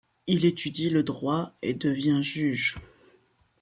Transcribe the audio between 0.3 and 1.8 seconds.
étudie le droit et